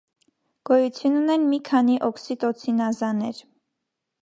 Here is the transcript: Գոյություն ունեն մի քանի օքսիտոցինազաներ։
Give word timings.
Գոյություն 0.69 1.17
ունեն 1.19 1.45
մի 1.51 1.59
քանի 1.69 1.99
օքսիտոցինազաներ։ 2.09 3.45